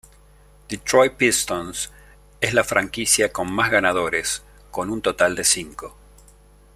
Detroit 0.67 1.13
Pistons 1.15 1.91
es 2.39 2.55
la 2.55 2.63
franquicia 2.63 3.31
con 3.31 3.53
más 3.53 3.69
ganadores, 3.69 4.41
con 4.71 4.89
un 4.89 4.99
total 5.03 5.35
de 5.35 5.43
cinco. 5.43 5.95